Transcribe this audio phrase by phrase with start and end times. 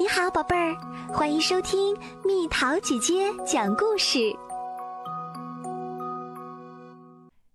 [0.00, 0.76] 你好，宝贝儿，
[1.12, 4.32] 欢迎收听蜜桃姐姐讲故事。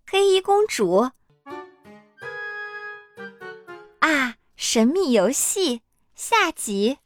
[0.06, 1.08] 黑衣公主
[4.00, 5.80] 啊，神秘游戏
[6.14, 6.98] 下集。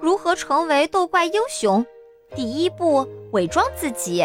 [0.00, 1.84] 如何成为斗怪英雄？
[2.36, 4.24] 第一步，伪装自己；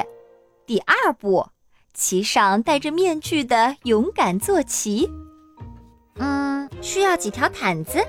[0.68, 1.48] 第二步，
[1.96, 5.10] 骑上戴着面具的勇敢坐骑。
[6.82, 8.00] 需要几条毯子，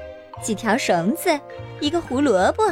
[0.43, 1.39] 几条绳子，
[1.79, 2.65] 一个胡萝卜。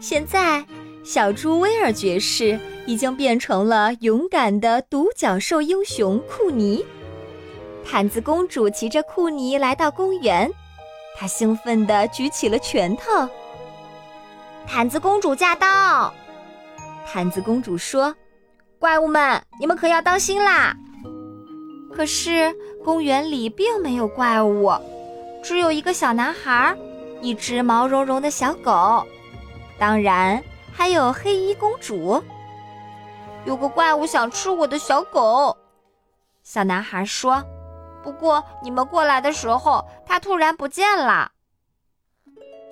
[0.00, 0.64] 现在，
[1.04, 6.84] 小猪威尔爵士已经变成了勇敢的独角兽英雄库尼。
[7.84, 10.48] 毯子公主骑着库尼来到公园，
[11.18, 13.28] 她兴奋地举起了拳头。
[14.66, 16.14] 毯子公主驾到！
[17.04, 18.14] 毯子公主说
[18.78, 20.76] ：“怪物们，你们可要当心啦！”
[21.92, 22.54] 可是。
[22.84, 24.72] 公园里并没有怪物，
[25.42, 26.76] 只有一个小男孩，
[27.20, 29.06] 一只毛茸茸的小狗，
[29.78, 32.22] 当然还有黑衣公主。
[33.44, 35.56] 有个怪物想吃我的小狗，
[36.42, 37.42] 小男孩说。
[38.02, 41.30] 不过你们过来的时候，它突然不见了。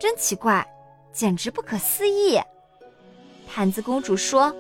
[0.00, 0.66] 真奇怪，
[1.12, 2.40] 简直不可思议。
[3.48, 4.52] 毯子公主说：“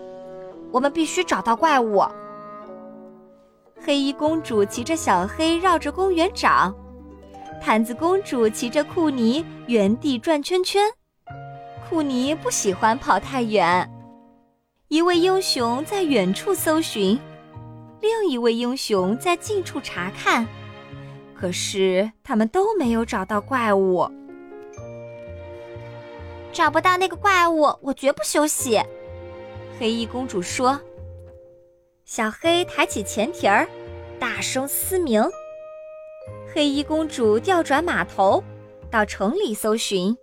[0.70, 2.04] 我们必须找到怪物。”
[3.82, 6.72] 黑衣公主骑着小黑绕着公园找，
[7.62, 10.82] 毯子公主骑着库尼原地转圈圈。
[11.88, 13.90] 库尼不喜欢跑太远。
[14.88, 17.18] 一位英雄在远处搜寻，
[18.00, 20.46] 另一位英雄在近处查看，
[21.34, 24.06] 可是他们都没有找到怪物。
[26.52, 28.78] 找不到那个怪物，我绝不休息。
[29.78, 30.78] 黑衣公主说。
[32.10, 33.68] 小黑抬起前蹄儿，
[34.18, 35.22] 大声嘶鸣。
[36.52, 38.42] 黑衣公主调转马头，
[38.90, 40.18] 到城里搜寻。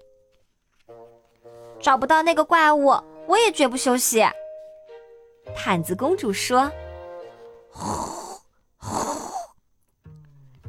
[1.80, 2.94] 找不到那个怪物，
[3.26, 4.22] 我也绝不休息。
[5.56, 6.70] 毯子公主说
[7.72, 7.82] ：“呼
[8.76, 9.32] 呼。”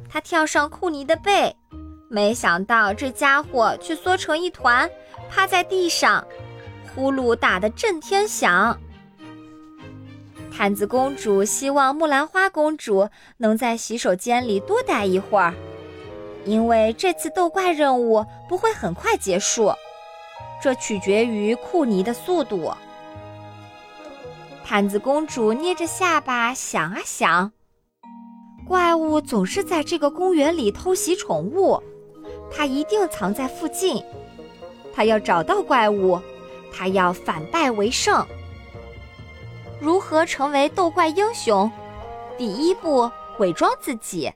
[0.09, 1.53] 她跳上库尼的背，
[2.09, 4.89] 没想到这家伙却缩成一团，
[5.29, 6.25] 趴在地上，
[6.95, 8.79] 呼噜打得震天响。
[10.59, 15.53] 毯子公主希望木兰花公主能在洗手间里多待一会儿，
[16.43, 19.71] 因为这次斗怪任务不会很快结束，
[20.61, 22.73] 这取决于库尼的速度。
[24.65, 27.53] 毯子公主捏着下巴想啊想，
[28.67, 31.81] 怪物总是在这个公园里偷袭宠物，
[32.51, 34.03] 它一定藏在附近。
[34.93, 36.19] 她要找到怪物，
[36.69, 38.27] 她要反败为胜。
[39.79, 41.71] 如何成为斗怪英雄？
[42.37, 43.09] 第一步，
[43.39, 44.29] 伪装自己；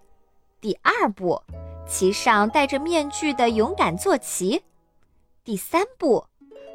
[0.62, 1.42] 第二步，
[1.86, 4.62] 骑上戴着面具的勇敢坐骑；
[5.44, 6.26] 第三步，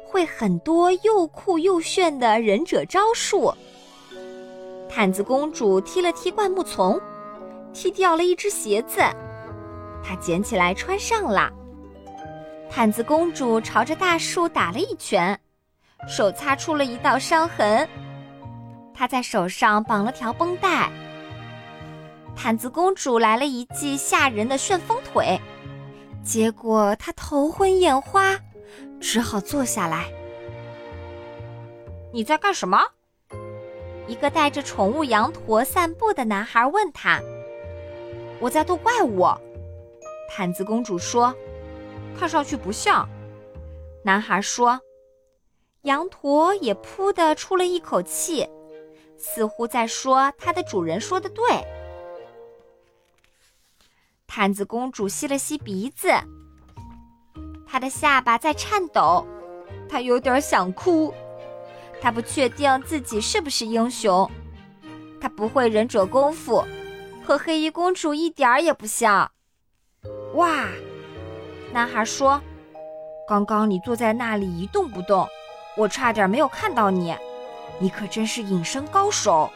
[0.05, 3.51] 会很多又酷又炫的忍者招数。
[4.87, 6.99] 毯子公主踢了踢灌木丛，
[7.73, 8.99] 踢掉了一只鞋子，
[10.03, 11.51] 她捡起来穿上了。
[12.69, 15.39] 毯子公主朝着大树打了一拳，
[16.07, 17.87] 手擦出了一道伤痕。
[18.99, 20.91] 她在手上绑了条绷带。
[22.35, 25.39] 毯子公主来了一记吓人的旋风腿，
[26.21, 28.37] 结果她头昏眼花，
[28.99, 30.11] 只好坐下来。
[32.11, 32.77] 你在干什么？
[34.05, 37.21] 一个带着宠物羊驼散步的男孩问他。
[38.41, 39.25] 我在逗怪物。
[40.29, 41.33] 毯子公主说，
[42.19, 43.07] 看上去不像。
[44.03, 44.77] 男孩说。
[45.83, 48.45] 羊驼也扑的出了一口气。
[49.19, 51.43] 似乎在说它的主人说的对。
[54.25, 56.07] 毯子公主吸了吸鼻子，
[57.67, 59.27] 她的下巴在颤抖，
[59.89, 61.13] 她有点想哭。
[62.01, 64.29] 她不确定自己是不是英雄，
[65.19, 66.63] 她不会忍者功夫，
[67.25, 69.29] 和黑衣公主一点儿也不像。
[70.35, 70.65] 哇！
[71.73, 72.41] 男孩说
[73.27, 75.27] ：“刚刚你坐在那里一动不动，
[75.75, 77.15] 我差点没有看到你。”
[77.79, 79.49] 你可真是隐身高手！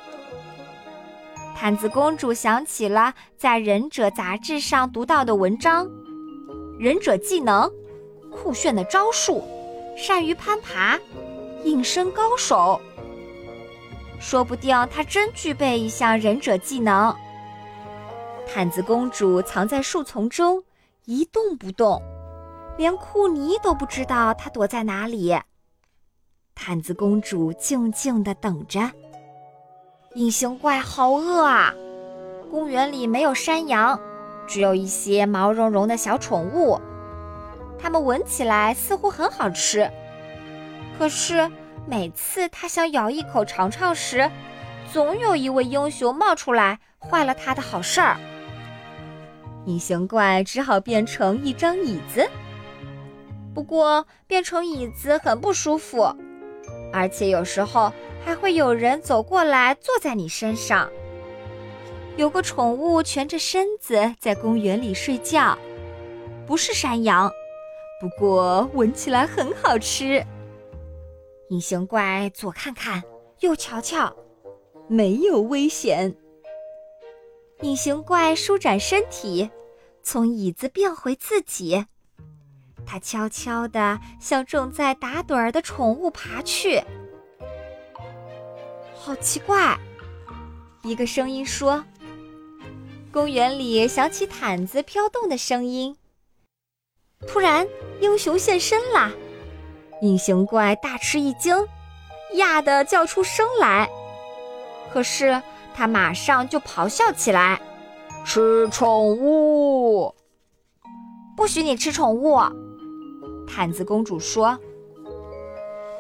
[1.55, 5.87] 毯子公主想起了在《忍者》杂志上读到的文章：
[6.79, 7.71] 忍者技能、
[8.31, 9.43] 酷炫的招数、
[9.95, 10.99] 善于攀爬、
[11.63, 12.81] 隐身高手。
[14.19, 17.15] 说不定她真具备一项忍者技能。
[18.47, 20.63] 毯子公主藏在树丛中
[21.05, 22.01] 一动不动，
[22.77, 25.37] 连库尼都不知道她躲在哪里。
[26.55, 28.79] 毯子公主静静地等着。
[30.15, 31.73] 隐形怪好饿啊！
[32.51, 34.00] 公园里没有山羊，
[34.47, 36.79] 只有一些毛茸茸的小宠物，
[37.79, 39.89] 它们闻起来似乎很好吃。
[41.00, 41.50] 可是
[41.88, 44.29] 每次他想咬一口尝尝时，
[44.91, 48.15] 总有一位英雄冒出来，坏了他的好事儿。
[49.65, 52.29] 隐形怪只好变成一张椅子。
[53.55, 56.15] 不过变成椅子很不舒服，
[56.93, 57.91] 而且有时候
[58.23, 60.89] 还会有人走过来坐在你身上。
[62.15, 65.57] 有个宠物蜷着身子在公园里睡觉，
[66.45, 67.29] 不是山羊，
[67.99, 70.23] 不过闻起来很好吃。
[71.49, 73.03] 隐形怪左看看，
[73.39, 74.15] 右瞧瞧，
[74.87, 76.15] 没有危险。
[77.61, 79.49] 隐形怪舒展身体，
[80.03, 81.85] 从椅子变回自己。
[82.85, 86.83] 他悄悄地向正在打盹儿的宠物爬去。
[88.95, 89.77] 好奇怪，
[90.83, 91.83] 一个声音说。
[93.12, 95.95] 公园里响起毯子飘动的声音。
[97.27, 97.68] 突然，
[98.01, 99.12] 英雄现身啦！
[100.01, 101.56] 隐形怪大吃一惊，
[102.33, 103.88] 呀的叫出声来。
[104.91, 105.41] 可是
[105.75, 107.62] 他马上就咆哮起来
[108.25, 110.15] ：“吃宠物！
[111.38, 112.39] 不许你吃宠物！”
[113.47, 114.57] 毯子公主说：“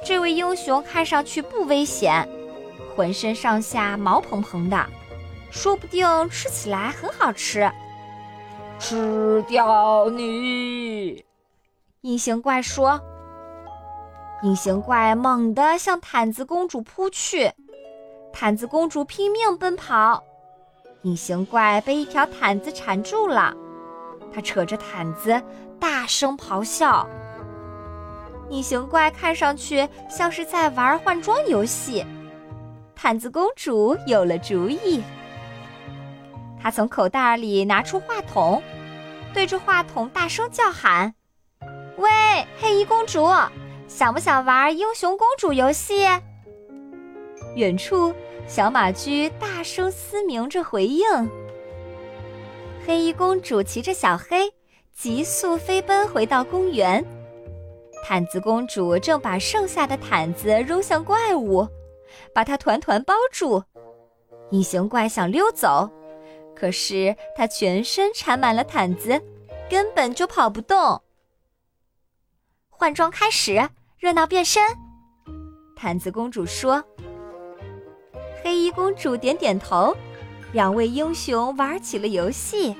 [0.05, 2.27] 这位英雄看上去不危险，
[2.95, 4.85] 浑身上下毛蓬蓬的，
[5.51, 7.71] 说不定吃起来很好吃。”
[8.79, 11.23] 吃掉你！
[12.01, 12.99] 隐形怪说。
[14.41, 17.49] 隐形怪猛地向毯子公主扑去，
[18.33, 20.21] 毯子公主拼命奔跑，
[21.03, 23.55] 隐形怪被一条毯子缠住了，
[24.33, 25.41] 他扯着毯子
[25.79, 27.07] 大声咆哮。
[28.49, 32.05] 隐形怪看上去像是在玩换装游戏。
[32.95, 35.01] 毯子公主有了主意，
[36.61, 38.61] 她从口袋里拿出话筒，
[39.33, 41.13] 对着话筒大声叫喊
[41.97, 42.09] ：“喂，
[42.59, 43.27] 黑衣公主，
[43.87, 46.05] 想不想玩英雄公主游戏？”
[47.55, 48.13] 远处，
[48.47, 51.05] 小马驹大声嘶鸣着回应。
[52.85, 54.53] 黑衣公主骑着小黑，
[54.93, 57.03] 急速飞奔回到公园。
[58.03, 61.65] 毯子公主正把剩下的毯子扔向怪物，
[62.33, 63.63] 把它团团包住。
[64.51, 65.89] 隐形怪想溜走，
[66.53, 69.19] 可是它全身缠满了毯子，
[69.69, 71.01] 根本就跑不动。
[72.69, 74.61] 换装开始，热闹变身。
[75.73, 76.83] 毯子公主说
[78.43, 79.95] ：“黑衣公主点点头。”
[80.51, 82.75] 两位英雄玩起了游戏，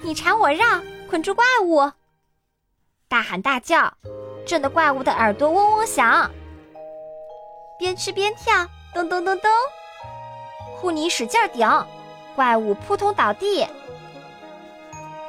[0.00, 0.64] 你缠我绕，
[1.10, 1.90] 捆住怪物。
[3.12, 3.92] 大喊大叫，
[4.46, 6.30] 震得怪物的耳朵嗡嗡响。
[7.78, 9.50] 边吃边跳，咚咚咚咚。
[10.74, 11.68] 护尼使劲顶，
[12.34, 13.66] 怪物扑通倒地。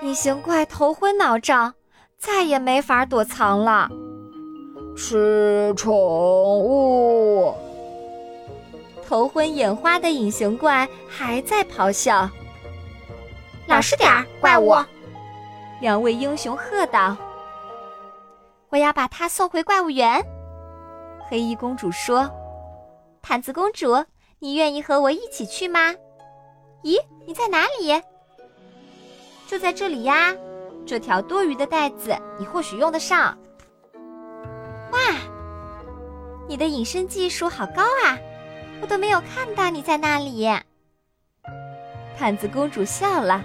[0.01, 1.73] 隐形怪头昏脑胀，
[2.17, 3.89] 再也没法躲藏了。
[4.95, 7.53] 吃宠物。
[9.05, 12.29] 头昏眼花的隐形怪还在咆哮。
[13.67, 14.73] 老实点儿，怪物！
[15.81, 17.17] 两位英雄喝道。
[18.73, 20.19] 我要把它送回怪物园。
[21.29, 22.27] 黑衣公主说
[23.21, 24.03] ：“毯子公主，
[24.39, 25.93] 你愿意和我一起去吗
[26.81, 26.97] ？”“咦，
[27.27, 28.01] 你在哪里
[29.45, 30.35] ？”“就在这里呀，
[30.87, 33.37] 这条多余的带子你或许用得上。
[34.91, 34.99] ”“哇，
[36.47, 38.17] 你的隐身技术好高啊！
[38.81, 40.49] 我都没有看到你在那里。”
[42.17, 43.39] 毯子公主笑了，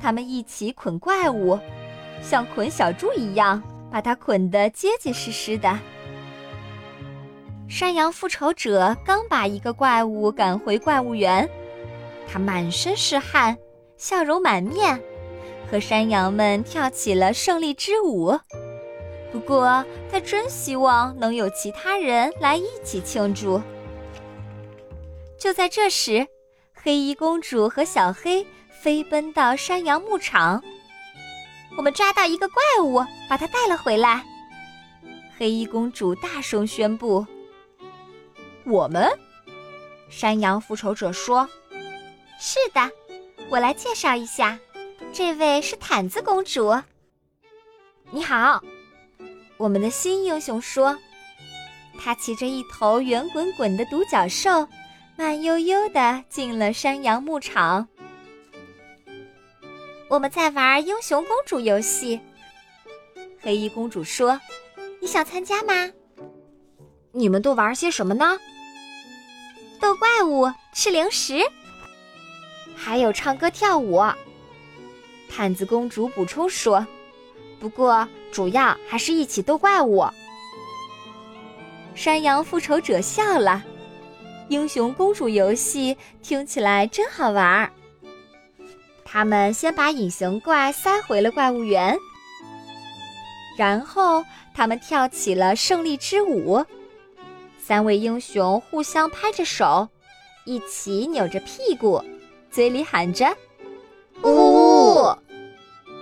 [0.00, 1.58] 他们一起捆怪物，
[2.22, 3.62] 像捆小猪一样。
[3.94, 5.78] 把它捆得结结实实的。
[7.68, 11.48] 山羊复仇者刚把一个怪物赶回怪物园，
[12.26, 13.56] 他满身是汗，
[13.96, 15.00] 笑容满面，
[15.70, 18.36] 和山羊们跳起了胜利之舞。
[19.30, 23.62] 不过，他真希望能有其他人来一起庆祝。
[25.38, 26.26] 就在这时，
[26.72, 30.60] 黑衣公主和小黑飞奔到山羊牧场。
[31.76, 34.24] 我们抓到一个怪物，把它带了回来。
[35.36, 37.26] 黑衣公主大声宣布
[38.64, 39.10] ：“我们。”
[40.08, 41.48] 山羊复仇者说
[42.38, 42.90] ：“是的，
[43.48, 44.58] 我来介绍一下，
[45.12, 46.74] 这位是毯子公主。
[48.10, 48.62] 你好。”
[49.56, 50.96] 我们的新英雄说
[51.98, 54.68] ：“他骑着一头圆滚滚的独角兽，
[55.16, 57.88] 慢悠悠地进了山羊牧场。”
[60.14, 62.20] 我们在玩英雄公主游戏。
[63.40, 64.40] 黑衣公主说
[65.02, 65.90] ：“你想参加吗？”
[67.10, 68.38] 你们都玩些什么呢？
[69.80, 71.40] 斗怪物、吃零食，
[72.76, 74.00] 还有唱歌跳舞。
[75.28, 76.86] 毯子公主补充说
[77.58, 80.06] ：“不过主要还是一起斗怪物。
[81.96, 83.64] 山羊复仇者笑了，
[84.48, 87.72] 英雄公主游戏听起来真好玩儿。
[89.14, 91.96] 他们先把隐形怪塞回了怪物园，
[93.56, 96.64] 然后他们跳起了胜利之舞。
[97.56, 99.88] 三位英雄互相拍着手，
[100.44, 102.02] 一起扭着屁股，
[102.50, 103.36] 嘴里喊着
[104.24, 105.16] “呜”，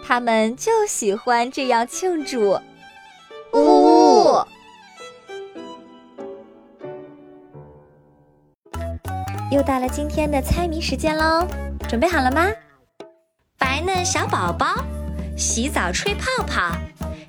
[0.02, 2.58] 他们就喜欢这样庆祝
[3.52, 4.42] “呜”。
[9.52, 11.46] 又到了今天的猜谜时间喽，
[11.86, 12.50] 准备好了吗？
[14.04, 14.66] 小宝宝，
[15.36, 16.72] 洗澡吹泡泡，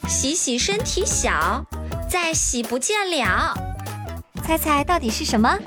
[0.08, 1.64] 洗洗身体小，
[2.10, 3.54] 再洗不见了。
[4.44, 5.58] 猜猜到底是什么？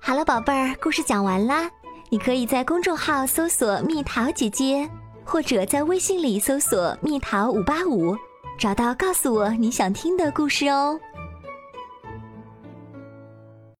[0.00, 1.70] 好了，宝贝儿，故事讲完啦。
[2.10, 4.88] 你可以在公众号搜索“蜜桃姐姐”，
[5.24, 8.16] 或者在微信里搜索“蜜桃五八五”，
[8.58, 10.98] 找到告诉我你想听的故事哦。